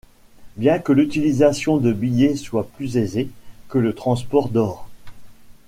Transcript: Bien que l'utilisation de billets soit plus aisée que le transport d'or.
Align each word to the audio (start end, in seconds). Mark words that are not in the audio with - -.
Bien 0.57 0.79
que 0.79 0.93
l'utilisation 0.93 1.77
de 1.77 1.93
billets 1.93 2.35
soit 2.35 2.67
plus 2.69 2.97
aisée 2.97 3.29
que 3.69 3.77
le 3.77 3.93
transport 3.93 4.49
d'or. 4.49 4.87